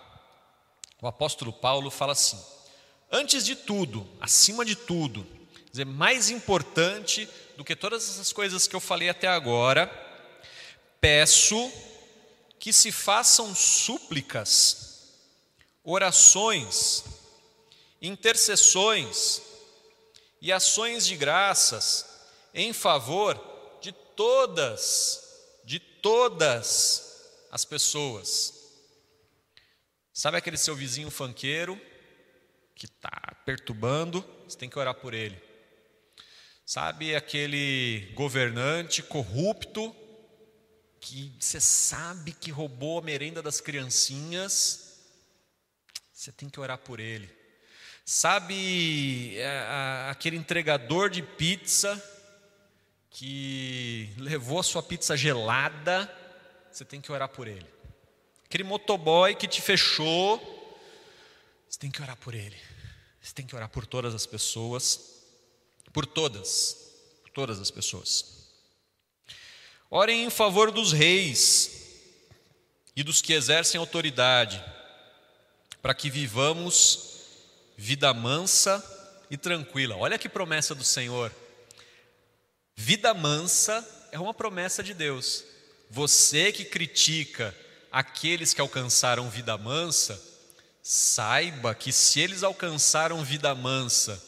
[1.02, 2.40] o apóstolo Paulo fala assim:
[3.12, 5.28] Antes de tudo, acima de tudo,
[5.69, 9.88] dizer, mais importante do que todas essas coisas que eu falei até agora,
[11.02, 11.69] peço
[12.58, 15.10] que se façam súplicas
[15.84, 17.04] orações,
[18.02, 19.41] intercessões
[20.41, 22.06] e ações de graças
[22.54, 23.36] em favor
[23.82, 25.21] de todas,
[25.65, 28.54] de todas as pessoas.
[30.13, 31.90] Sabe aquele seu vizinho fanqueiro
[32.82, 34.26] que está perturbando?
[34.48, 35.39] Você tem que orar por ele.
[36.65, 39.96] Sabe aquele governante corrupto
[41.00, 45.00] que você sabe que roubou a merenda das criancinhas?
[46.12, 47.30] Você tem que orar por ele.
[48.04, 52.04] Sabe é, aquele entregador de pizza
[53.12, 56.12] que levou a sua pizza gelada?
[56.72, 57.70] Você tem que orar por ele.
[58.46, 60.39] Aquele motoboy que te fechou,
[61.70, 62.71] você tem que orar por ele.
[63.22, 65.22] Você tem que orar por todas as pessoas,
[65.94, 66.78] por todas,
[67.22, 68.50] por todas as pessoas.
[69.90, 71.82] Orem em favor dos reis
[72.96, 74.64] e dos que exercem autoridade
[75.82, 77.12] para que vivamos
[77.78, 78.84] vida mansa
[79.30, 79.96] e tranquila.
[79.98, 81.34] Olha que promessa do Senhor.
[82.76, 85.44] Vida mansa é uma promessa de Deus.
[85.90, 87.56] Você que critica
[87.92, 90.31] aqueles que alcançaram vida mansa,
[90.84, 94.22] saiba que se eles alcançaram vida mansa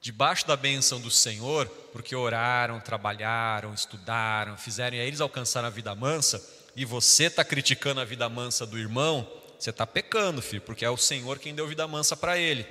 [0.00, 5.70] debaixo da bênção do Senhor, porque oraram, trabalharam, estudaram, fizeram, e aí eles alcançaram a
[5.70, 6.40] vida mansa,
[6.76, 10.90] e você está criticando a vida mansa do irmão, você está pecando, filho, porque é
[10.90, 12.64] o Senhor quem deu vida mansa para ele.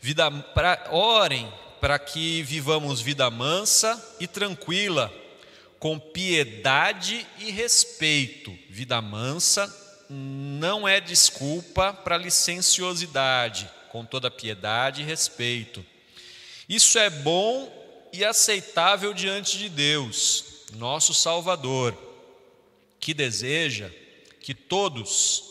[0.00, 5.12] Vida, pra, orem para que vivamos vida mansa e tranquila,
[5.78, 8.56] com piedade e respeito.
[8.68, 9.72] Vida mansa
[10.08, 15.84] não é desculpa para licenciosidade, com toda piedade e respeito.
[16.68, 20.44] Isso é bom e aceitável diante de Deus,
[20.74, 21.96] nosso Salvador,
[23.00, 23.90] que deseja
[24.40, 25.44] que todos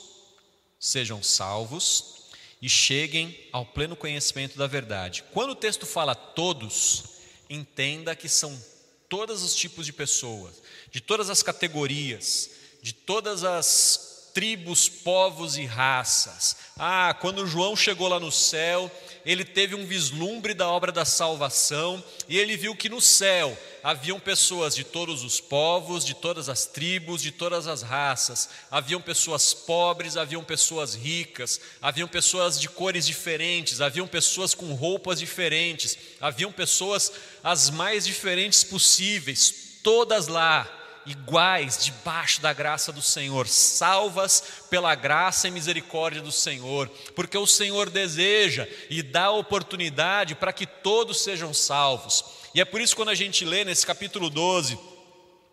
[0.79, 2.15] sejam salvos
[2.61, 5.23] e cheguem ao pleno conhecimento da verdade.
[5.31, 7.03] Quando o texto fala todos,
[7.49, 8.59] entenda que são
[9.07, 12.49] todos os tipos de pessoas, de todas as categorias,
[12.81, 14.06] de todas as
[14.37, 16.55] tribos, povos e raças.
[16.77, 18.91] Ah, quando João chegou lá no céu,
[19.25, 24.19] ele teve um vislumbre da obra da salvação e ele viu que no céu haviam
[24.19, 28.47] pessoas de todos os povos, de todas as tribos, de todas as raças.
[28.69, 35.17] Haviam pessoas pobres, haviam pessoas ricas, haviam pessoas de cores diferentes, haviam pessoas com roupas
[35.17, 37.11] diferentes, haviam pessoas
[37.43, 40.71] as mais diferentes possíveis, todas lá
[41.07, 47.47] iguais debaixo da graça do Senhor, salvas pela graça e misericórdia do Senhor, porque o
[47.47, 52.25] Senhor deseja e dá oportunidade para que todos sejam salvos.
[52.53, 54.77] E é por isso quando a gente lê nesse capítulo 12,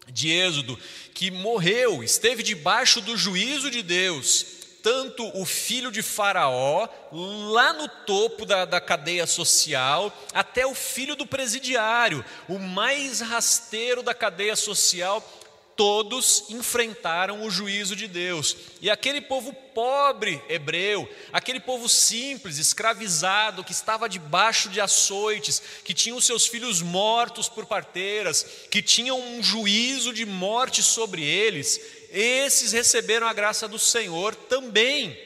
[0.08, 0.78] de Êxodo,
[1.14, 4.44] que morreu, esteve debaixo do juízo de Deus,
[4.82, 11.16] tanto o filho de Faraó, lá no topo da, da cadeia social, até o filho
[11.16, 15.26] do presidiário, o mais rasteiro da cadeia social,
[15.76, 18.56] todos enfrentaram o juízo de Deus.
[18.80, 25.94] E aquele povo pobre hebreu, aquele povo simples, escravizado, que estava debaixo de açoites, que
[25.94, 32.72] tinham seus filhos mortos por parteiras, que tinham um juízo de morte sobre eles, esses
[32.72, 35.18] receberam a graça do Senhor também.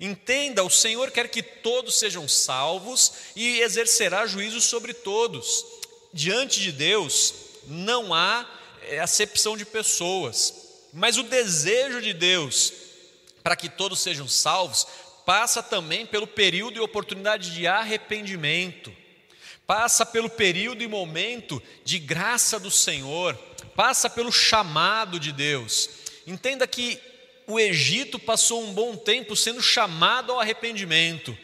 [0.00, 5.64] Entenda, o Senhor quer que todos sejam salvos e exercerá juízo sobre todos.
[6.12, 7.34] Diante de Deus
[7.66, 8.55] não há
[8.88, 10.54] é acepção de pessoas,
[10.92, 12.72] mas o desejo de Deus
[13.46, 14.86] para que todos sejam salvos
[15.24, 18.92] passa também pelo período e oportunidade de arrependimento,
[19.64, 23.36] passa pelo período e momento de graça do Senhor,
[23.76, 25.88] passa pelo chamado de Deus.
[26.26, 26.98] Entenda que
[27.46, 31.38] o Egito passou um bom tempo sendo chamado ao arrependimento.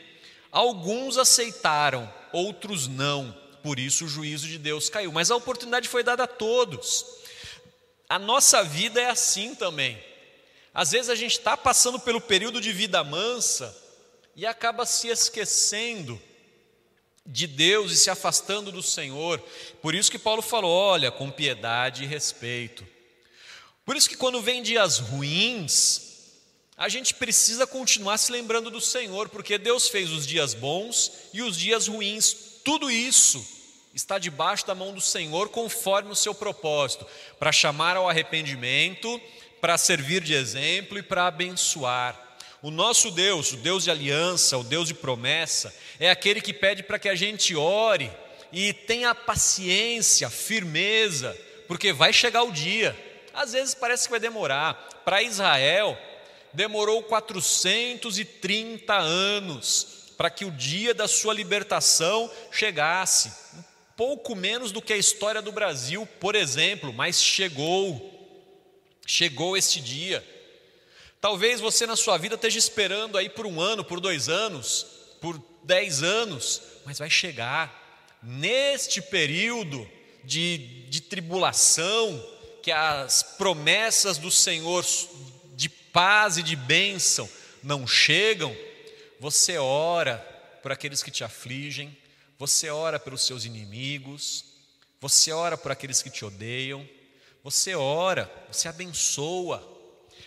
[0.50, 3.32] Alguns aceitaram, outros não.
[3.62, 7.21] Por isso o juízo de Deus caiu, mas a oportunidade foi dada a todos.
[8.12, 9.98] A nossa vida é assim também.
[10.74, 13.74] Às vezes a gente está passando pelo período de vida mansa
[14.36, 16.20] e acaba se esquecendo
[17.24, 19.42] de Deus e se afastando do Senhor.
[19.80, 22.86] Por isso que Paulo falou: olha, com piedade e respeito.
[23.82, 26.34] Por isso que quando vem dias ruins,
[26.76, 31.40] a gente precisa continuar se lembrando do Senhor, porque Deus fez os dias bons e
[31.40, 33.42] os dias ruins, tudo isso
[33.94, 37.06] está debaixo da mão do Senhor conforme o seu propósito,
[37.38, 39.20] para chamar ao arrependimento,
[39.60, 42.18] para servir de exemplo e para abençoar.
[42.62, 46.82] O nosso Deus, o Deus de aliança, o Deus de promessa, é aquele que pede
[46.82, 48.10] para que a gente ore
[48.52, 52.96] e tenha paciência, firmeza, porque vai chegar o dia.
[53.34, 54.74] Às vezes parece que vai demorar.
[55.04, 55.98] Para Israel,
[56.52, 63.32] demorou 430 anos para que o dia da sua libertação chegasse
[63.96, 68.10] pouco menos do que a história do Brasil, por exemplo, mas chegou.
[69.06, 70.24] Chegou este dia.
[71.20, 74.86] Talvez você na sua vida esteja esperando aí por um ano, por dois anos,
[75.20, 78.18] por dez anos, mas vai chegar.
[78.22, 79.88] Neste período
[80.24, 82.24] de, de tribulação,
[82.62, 84.84] que as promessas do Senhor
[85.54, 87.28] de paz e de bênção
[87.62, 88.56] não chegam,
[89.20, 90.16] você ora
[90.62, 91.96] por aqueles que te afligem,
[92.42, 94.44] você ora pelos seus inimigos,
[95.00, 96.84] você ora por aqueles que te odeiam,
[97.40, 99.62] você ora, você abençoa.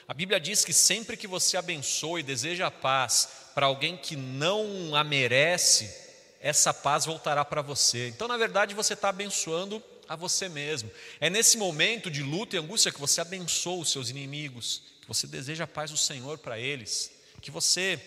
[0.07, 4.15] A Bíblia diz que sempre que você abençoa e deseja a paz para alguém que
[4.15, 5.93] não a merece,
[6.39, 8.07] essa paz voltará para você.
[8.07, 10.89] Então, na verdade, você está abençoando a você mesmo.
[11.19, 15.27] É nesse momento de luta e angústia que você abençoa os seus inimigos, que você
[15.27, 17.99] deseja a paz do Senhor para eles, que você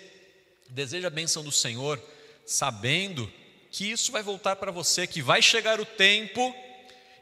[0.71, 2.03] deseja a bênção do Senhor,
[2.47, 3.31] sabendo
[3.71, 6.55] que isso vai voltar para você, que vai chegar o tempo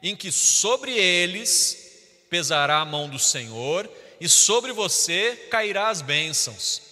[0.03, 1.87] em que sobre eles
[2.29, 6.83] pesará a mão do Senhor e sobre você cairá as bênçãos.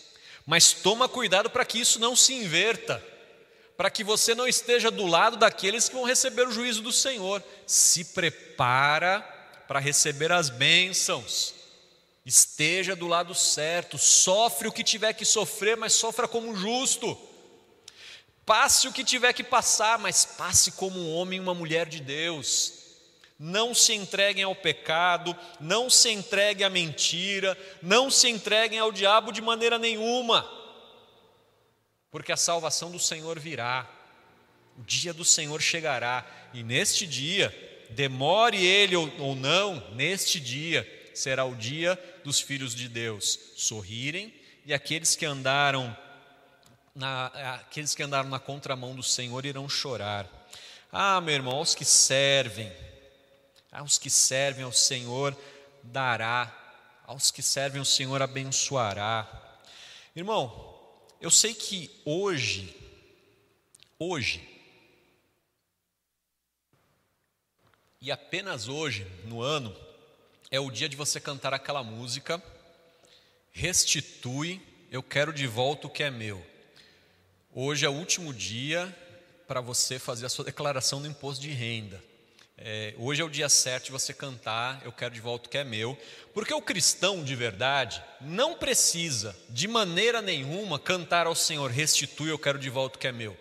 [0.47, 3.03] Mas toma cuidado para que isso não se inverta,
[3.77, 7.43] para que você não esteja do lado daqueles que vão receber o juízo do Senhor.
[7.67, 9.21] Se prepara
[9.67, 11.55] para receber as bênçãos.
[12.27, 17.19] Esteja do lado certo, sofre o que tiver que sofrer, mas sofra como justo.
[18.47, 22.01] Passe o que tiver que passar, mas passe como um homem e uma mulher de
[22.01, 22.75] Deus.
[23.39, 29.33] Não se entreguem ao pecado, não se entreguem à mentira, não se entreguem ao diabo
[29.33, 30.49] de maneira nenhuma,
[32.11, 33.91] porque a salvação do Senhor virá,
[34.79, 37.53] o dia do Senhor chegará, e neste dia,
[37.91, 44.33] demore ele ou não, neste dia será o dia dos filhos de Deus sorrirem
[44.65, 45.97] e aqueles que andaram
[46.95, 50.29] na, aqueles que andaram na contramão do Senhor irão chorar.
[50.93, 52.73] Ah, meu irmão, aos que servem,
[53.73, 55.37] aos que servem ao Senhor
[55.83, 56.55] dará,
[57.05, 59.29] aos que servem ao Senhor abençoará.
[60.15, 60.73] Irmão,
[61.21, 62.75] eu sei que hoje,
[63.99, 64.49] hoje,
[68.01, 69.75] e apenas hoje, no ano,
[70.51, 72.41] é o dia de você cantar aquela música,
[73.51, 76.54] restitui, eu quero de volta o que é meu.
[77.57, 78.93] Hoje é o último dia
[79.47, 82.03] para você fazer a sua declaração do imposto de renda.
[82.59, 85.59] É, hoje é o dia certo de você cantar Eu Quero de Volta o que
[85.59, 85.97] é meu,
[86.33, 92.41] porque o cristão de verdade não precisa, de maneira nenhuma, cantar ao Senhor: Restitui, eu
[92.41, 93.37] quero de volta o que é meu.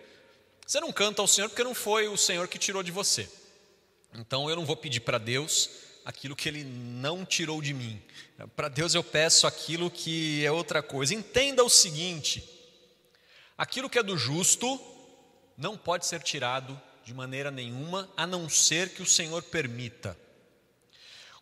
[0.64, 3.28] Você não canta ao Senhor porque não foi o Senhor que tirou de você.
[4.14, 5.70] Então eu não vou pedir para Deus
[6.04, 8.00] aquilo que Ele não tirou de mim.
[8.54, 11.12] Para Deus eu peço aquilo que é outra coisa.
[11.12, 12.53] Entenda o seguinte:
[13.56, 14.80] aquilo que é do justo
[15.56, 20.16] não pode ser tirado de maneira nenhuma, a não ser que o Senhor permita.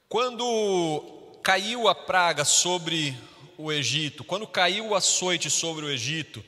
[0.09, 3.17] Quando caiu a praga sobre
[3.57, 6.45] o Egito, quando caiu o açoite sobre o Egito,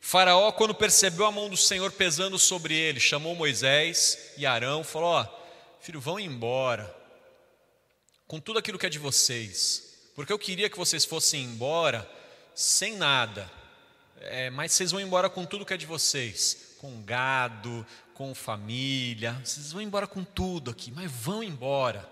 [0.00, 5.10] Faraó, quando percebeu a mão do Senhor pesando sobre ele, chamou Moisés e Arão, falou:
[5.10, 5.26] Ó,
[5.80, 6.94] filho, vão embora
[8.26, 12.08] com tudo aquilo que é de vocês, porque eu queria que vocês fossem embora
[12.54, 13.50] sem nada,
[14.30, 19.32] é, mas vocês vão embora com tudo que é de vocês, com gado, com família,
[19.44, 22.08] vocês vão embora com tudo aqui, mas vão embora.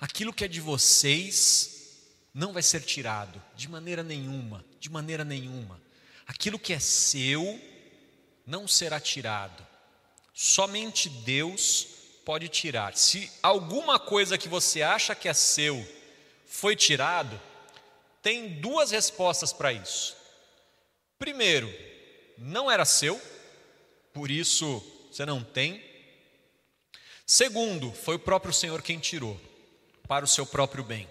[0.00, 1.74] Aquilo que é de vocês
[2.32, 5.80] não vai ser tirado, de maneira nenhuma, de maneira nenhuma.
[6.26, 7.60] Aquilo que é seu
[8.46, 9.66] não será tirado.
[10.32, 11.86] Somente Deus
[12.24, 12.96] pode tirar.
[12.96, 15.86] Se alguma coisa que você acha que é seu
[16.46, 17.40] foi tirado,
[18.22, 20.23] tem duas respostas para isso.
[21.18, 21.72] Primeiro,
[22.36, 23.20] não era seu,
[24.12, 25.82] por isso você não tem.
[27.26, 29.40] Segundo, foi o próprio Senhor quem tirou,
[30.06, 31.08] para o seu próprio bem.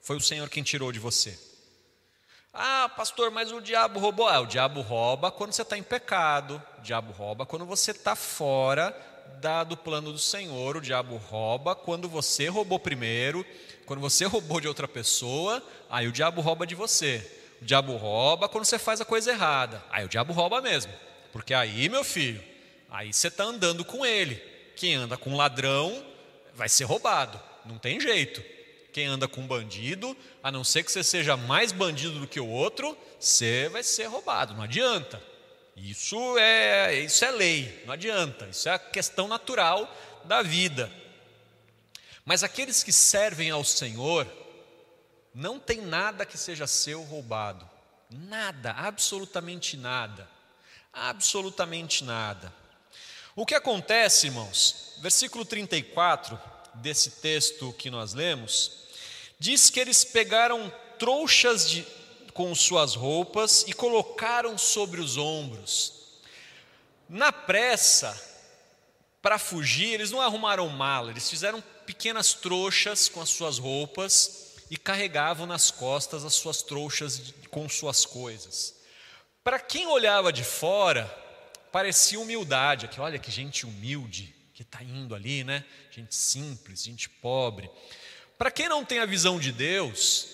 [0.00, 1.38] Foi o Senhor quem tirou de você.
[2.52, 4.28] Ah, pastor, mas o diabo roubou.
[4.28, 8.14] Ah, o diabo rouba quando você está em pecado, o diabo rouba quando você está
[8.14, 8.96] fora
[9.40, 13.44] da, do plano do Senhor, o diabo rouba quando você roubou primeiro,
[13.86, 17.43] quando você roubou de outra pessoa, aí o diabo rouba de você.
[17.64, 20.92] O diabo rouba quando você faz a coisa errada, aí o diabo rouba mesmo,
[21.32, 22.44] porque aí, meu filho,
[22.90, 24.36] aí você está andando com ele.
[24.76, 26.04] Quem anda com ladrão
[26.52, 28.44] vai ser roubado, não tem jeito.
[28.92, 32.46] Quem anda com bandido, a não ser que você seja mais bandido do que o
[32.46, 35.22] outro, você vai ser roubado, não adianta.
[35.74, 39.90] Isso é, isso é lei, não adianta, isso é a questão natural
[40.24, 40.92] da vida.
[42.26, 44.26] Mas aqueles que servem ao Senhor,
[45.34, 47.68] não tem nada que seja seu roubado,
[48.08, 50.28] nada, absolutamente nada,
[50.92, 52.54] absolutamente nada.
[53.34, 54.94] O que acontece, irmãos?
[54.98, 56.38] Versículo 34
[56.74, 58.84] desse texto que nós lemos,
[59.38, 61.84] diz que eles pegaram trouxas de,
[62.32, 65.92] com suas roupas e colocaram sobre os ombros.
[67.08, 68.16] Na pressa,
[69.20, 74.43] para fugir, eles não arrumaram mala, eles fizeram pequenas trouxas com as suas roupas
[74.74, 78.74] e carregavam nas costas as suas trouxas com suas coisas.
[79.44, 81.06] Para quem olhava de fora,
[81.70, 85.64] parecia humildade, que olha que gente humilde que está indo ali, né?
[85.92, 87.70] Gente simples, gente pobre.
[88.36, 90.26] Para quem não tem a visão de Deus,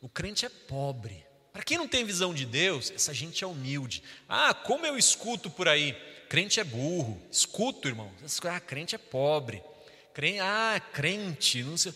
[0.00, 1.26] o crente é pobre.
[1.52, 4.04] Para quem não tem visão de Deus, essa gente é humilde.
[4.28, 5.94] Ah, como eu escuto por aí,
[6.28, 7.20] crente é burro.
[7.28, 8.12] Escuto, irmão.
[8.44, 9.60] Ah, crente é pobre.
[10.40, 11.92] Ah, crente, não sei.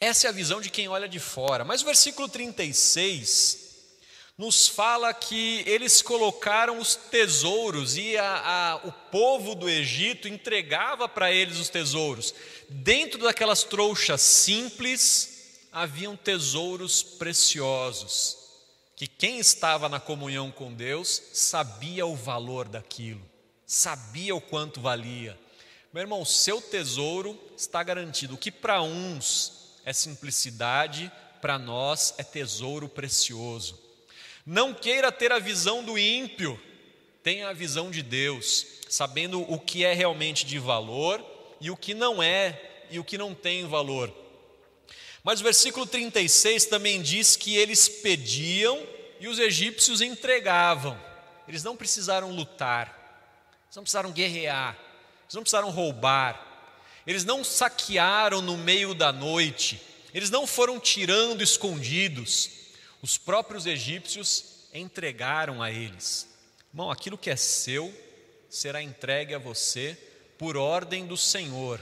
[0.00, 1.64] Essa é a visão de quem olha de fora.
[1.64, 3.66] Mas o versículo 36
[4.36, 8.40] nos fala que eles colocaram os tesouros e a,
[8.72, 12.34] a, o povo do Egito entregava para eles os tesouros.
[12.68, 18.36] Dentro daquelas trouxas simples haviam tesouros preciosos,
[18.94, 23.22] que quem estava na comunhão com Deus sabia o valor daquilo,
[23.66, 25.38] sabia o quanto valia.
[25.94, 28.34] Meu irmão, seu tesouro está garantido.
[28.34, 29.55] O que para uns
[29.86, 31.10] é simplicidade,
[31.40, 33.80] para nós é tesouro precioso.
[34.44, 36.60] Não queira ter a visão do ímpio,
[37.22, 41.24] tenha a visão de Deus, sabendo o que é realmente de valor
[41.60, 42.60] e o que não é
[42.90, 44.12] e o que não tem valor.
[45.22, 48.84] Mas o versículo 36 também diz que eles pediam
[49.20, 51.00] e os egípcios entregavam.
[51.46, 52.88] Eles não precisaram lutar,
[53.66, 54.76] eles não precisaram guerrear,
[55.24, 56.45] eles não precisaram roubar,
[57.06, 59.80] eles não saquearam no meio da noite,
[60.12, 62.50] eles não foram tirando escondidos,
[63.02, 66.28] os próprios egípcios entregaram a eles.
[66.72, 67.94] Irmão, aquilo que é seu
[68.50, 69.96] será entregue a você
[70.38, 71.80] por ordem do Senhor.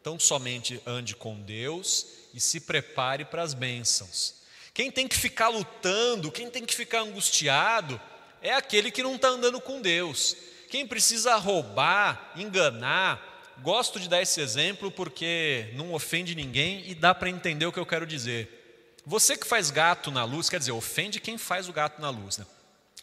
[0.00, 4.34] Então, somente ande com Deus e se prepare para as bênçãos.
[4.74, 8.00] Quem tem que ficar lutando, quem tem que ficar angustiado,
[8.40, 10.36] é aquele que não está andando com Deus.
[10.68, 17.14] Quem precisa roubar, enganar, gosto de dar esse exemplo porque não ofende ninguém e dá
[17.14, 18.60] para entender o que eu quero dizer.
[19.04, 22.38] Você que faz gato na luz, quer dizer, ofende quem faz o gato na luz,
[22.38, 22.46] né?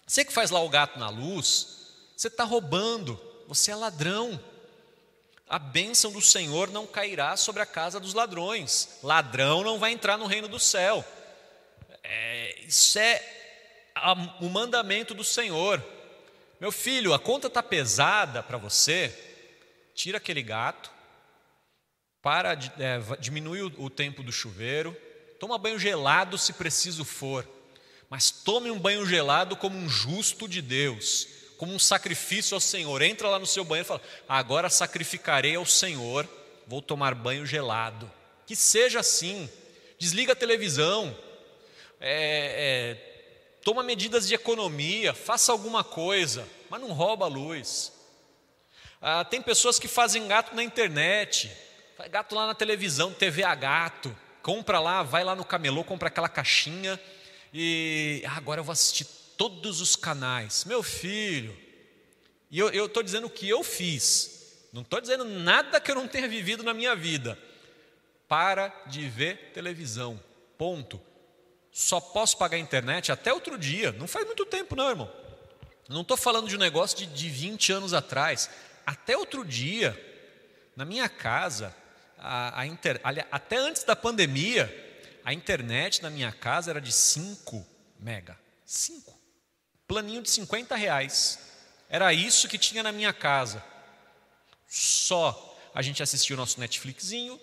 [0.08, 1.80] Você que faz lá o gato na luz,
[2.16, 4.40] você está roubando, você é ladrão.
[5.48, 9.00] A bênção do Senhor não cairá sobre a casa dos ladrões.
[9.04, 11.04] Ladrão não vai entrar no reino do céu.
[12.04, 13.22] É, isso é
[13.94, 15.84] a, o mandamento do Senhor.
[16.60, 19.29] Meu filho, a conta está pesada para você.
[20.00, 20.90] Tira aquele gato,
[22.22, 24.96] para, é, diminui o, o tempo do chuveiro,
[25.42, 27.46] toma banho gelado se preciso for,
[28.10, 31.28] mas tome um banho gelado como um justo de Deus,
[31.58, 33.02] como um sacrifício ao Senhor.
[33.02, 36.26] Entra lá no seu banheiro e fala: Agora sacrificarei ao Senhor,
[36.66, 38.10] vou tomar banho gelado.
[38.48, 39.50] Que seja assim.
[39.98, 41.14] Desliga a televisão,
[42.00, 47.99] é, é, toma medidas de economia, faça alguma coisa, mas não rouba a luz.
[49.02, 51.50] Ah, tem pessoas que fazem gato na internet,
[51.96, 56.10] faz gato lá na televisão, TV a gato, compra lá, vai lá no camelô, compra
[56.10, 57.00] aquela caixinha
[57.54, 59.06] e ah, agora eu vou assistir
[59.38, 60.66] todos os canais.
[60.66, 61.58] Meu filho,
[62.52, 66.08] e eu estou dizendo o que eu fiz, não estou dizendo nada que eu não
[66.08, 67.40] tenha vivido na minha vida.
[68.28, 70.22] Para de ver televisão,
[70.58, 71.02] ponto.
[71.72, 75.12] Só posso pagar a internet até outro dia, não faz muito tempo, não, irmão.
[75.88, 78.50] Não estou falando de um negócio de, de 20 anos atrás.
[78.90, 79.96] Até outro dia,
[80.76, 81.76] na minha casa,
[82.18, 83.00] a, a inter,
[83.32, 84.68] até antes da pandemia,
[85.24, 87.64] a internet na minha casa era de 5
[88.00, 88.36] mega.
[88.66, 89.16] 5.
[89.88, 91.38] Planinho de 50 reais.
[91.88, 93.64] Era isso que tinha na minha casa.
[94.68, 97.40] Só a gente assistia o nosso Netflixinho,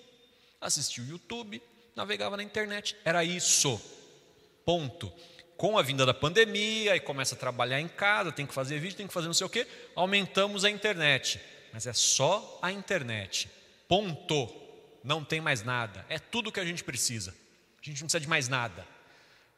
[0.61, 1.63] assistia o YouTube,
[1.95, 2.97] navegava na internet.
[3.05, 3.81] Era isso.
[4.65, 5.13] Ponto.
[5.57, 8.97] Com a vinda da pandemia, e começa a trabalhar em casa, tem que fazer vídeo,
[8.97, 11.41] tem que fazer não sei o quê, aumentamos a internet.
[11.73, 13.51] Mas é só a internet.
[13.89, 14.53] Ponto
[15.03, 16.05] não tem mais nada.
[16.09, 17.31] É tudo que a gente precisa.
[17.31, 18.87] A gente não precisa de mais nada.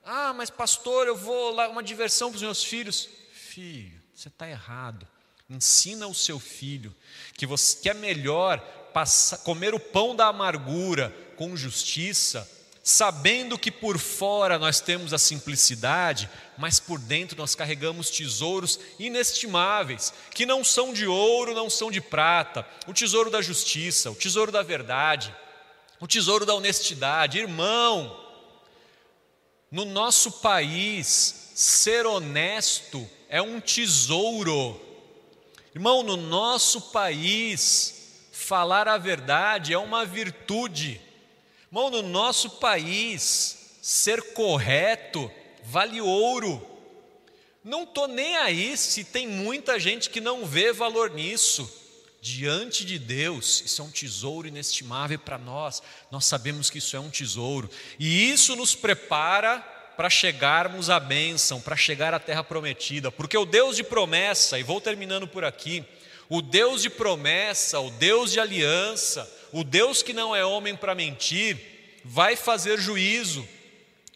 [0.05, 3.09] Ah, mas pastor, eu vou lá, uma diversão para os meus filhos.
[3.32, 5.07] Filho, você está errado.
[5.51, 6.94] Ensina o seu filho
[7.34, 8.61] que você que é melhor
[8.92, 12.49] passar, comer o pão da amargura com justiça
[12.89, 16.26] sabendo que por fora nós temos a simplicidade,
[16.57, 22.01] mas por dentro nós carregamos tesouros inestimáveis, que não são de ouro, não são de
[22.01, 25.36] prata, o tesouro da justiça, o tesouro da verdade,
[26.01, 27.39] o tesouro da honestidade.
[27.39, 28.18] Irmão,
[29.70, 34.80] no nosso país, ser honesto é um tesouro.
[35.74, 41.07] Irmão, no nosso país, falar a verdade é uma virtude.
[41.70, 45.30] Irmão, no nosso país, ser correto
[45.64, 46.66] vale ouro.
[47.62, 51.70] Não estou nem aí se tem muita gente que não vê valor nisso.
[52.22, 55.82] Diante de Deus, isso é um tesouro inestimável para nós.
[56.10, 57.70] Nós sabemos que isso é um tesouro.
[57.98, 59.58] E isso nos prepara
[59.94, 63.12] para chegarmos à bênção, para chegar à terra prometida.
[63.12, 65.84] Porque o Deus de promessa, e vou terminando por aqui,
[66.30, 70.94] o Deus de promessa, o Deus de aliança, o Deus que não é homem para
[70.94, 71.59] mentir,
[72.05, 73.46] vai fazer juízo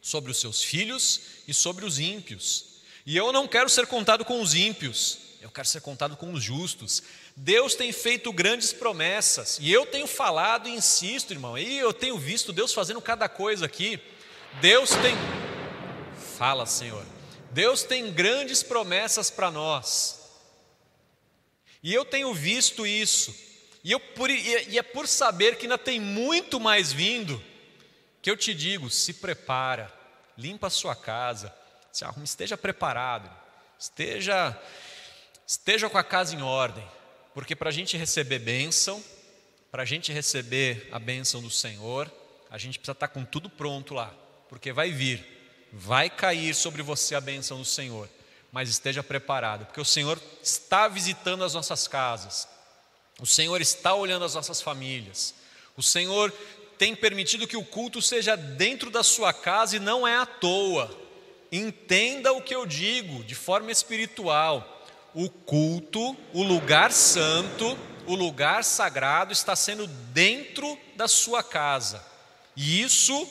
[0.00, 2.72] sobre os seus filhos e sobre os ímpios.
[3.04, 6.42] E eu não quero ser contado com os ímpios, eu quero ser contado com os
[6.42, 7.02] justos.
[7.34, 12.18] Deus tem feito grandes promessas, e eu tenho falado e insisto, irmão, e eu tenho
[12.18, 14.00] visto Deus fazendo cada coisa aqui.
[14.60, 15.14] Deus tem.
[16.36, 17.04] Fala, Senhor.
[17.50, 20.20] Deus tem grandes promessas para nós.
[21.82, 23.34] E eu tenho visto isso.
[23.84, 27.42] E, eu, por, e é por saber que ainda tem muito mais vindo,
[28.20, 29.92] que eu te digo: se prepara,
[30.38, 31.52] limpa a sua casa,
[31.90, 33.28] se esteja preparado,
[33.78, 34.56] esteja,
[35.46, 36.86] esteja com a casa em ordem,
[37.34, 39.02] porque para a gente receber bênção,
[39.70, 42.10] para a gente receber a bênção do Senhor,
[42.48, 44.14] a gente precisa estar tá com tudo pronto lá,
[44.48, 45.26] porque vai vir,
[45.72, 48.08] vai cair sobre você a bênção do Senhor,
[48.52, 52.46] mas esteja preparado, porque o Senhor está visitando as nossas casas,
[53.22, 55.32] o Senhor está olhando as nossas famílias.
[55.76, 56.32] O Senhor
[56.76, 60.90] tem permitido que o culto seja dentro da sua casa e não é à toa.
[61.52, 64.84] Entenda o que eu digo de forma espiritual.
[65.14, 72.04] O culto, o lugar santo, o lugar sagrado está sendo dentro da sua casa.
[72.56, 73.28] E isso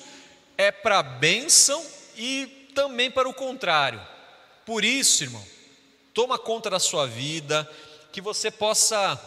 [0.58, 1.86] é para bênção
[2.16, 4.02] e também para o contrário.
[4.66, 5.46] Por isso, irmão,
[6.14, 7.70] toma conta da sua vida,
[8.14, 9.22] que você possa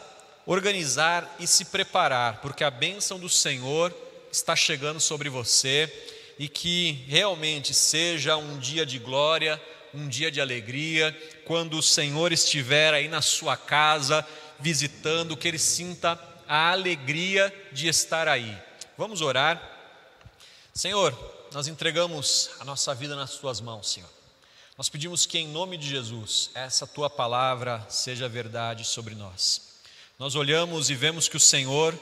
[0.46, 3.94] organizar e se preparar, porque a bênção do Senhor
[4.30, 5.92] está chegando sobre você
[6.38, 9.60] e que realmente seja um dia de glória,
[9.92, 14.26] um dia de alegria, quando o Senhor estiver aí na sua casa
[14.58, 16.18] visitando, que ele sinta
[16.48, 18.56] a alegria de estar aí.
[18.98, 19.62] Vamos orar.
[20.72, 21.16] Senhor,
[21.52, 24.10] nós entregamos a nossa vida nas tuas mãos, Senhor.
[24.76, 29.73] Nós pedimos que em nome de Jesus, essa tua palavra seja verdade sobre nós.
[30.16, 31.92] Nós olhamos e vemos que o Senhor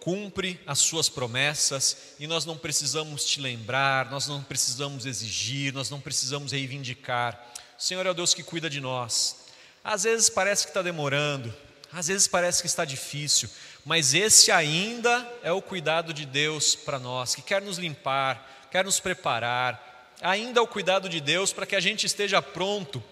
[0.00, 5.90] cumpre as suas promessas e nós não precisamos te lembrar, nós não precisamos exigir, nós
[5.90, 7.38] não precisamos reivindicar.
[7.78, 9.44] O Senhor é o Deus que cuida de nós.
[9.84, 11.54] Às vezes parece que está demorando,
[11.92, 13.50] às vezes parece que está difícil,
[13.84, 18.82] mas esse ainda é o cuidado de Deus para nós, que quer nos limpar, quer
[18.82, 23.04] nos preparar, ainda é o cuidado de Deus para que a gente esteja pronto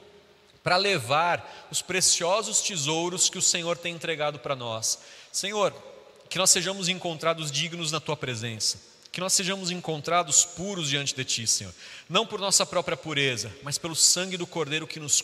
[0.67, 4.99] para levar os preciosos tesouros que o Senhor tem entregado para nós.
[5.31, 5.73] Senhor,
[6.29, 8.77] que nós sejamos encontrados dignos na tua presença,
[9.13, 11.73] que nós sejamos encontrados puros diante de ti, Senhor,
[12.09, 15.23] não por nossa própria pureza, mas pelo sangue do Cordeiro que nos,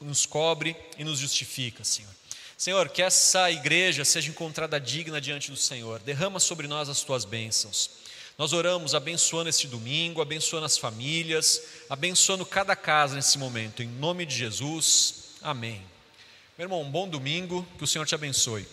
[0.00, 2.10] nos cobre e nos justifica, Senhor.
[2.58, 6.00] Senhor, que essa igreja seja encontrada digna diante do Senhor.
[6.00, 7.99] Derrama sobre nós as tuas bênçãos.
[8.40, 11.60] Nós oramos abençoando este domingo, abençoando as famílias,
[11.90, 13.82] abençoando cada casa nesse momento.
[13.82, 15.34] Em nome de Jesus.
[15.42, 15.82] Amém.
[16.56, 17.68] Meu irmão, um bom domingo.
[17.76, 18.66] Que o Senhor te abençoe.